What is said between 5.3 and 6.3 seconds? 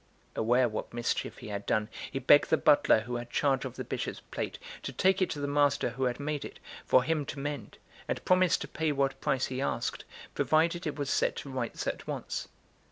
the master who had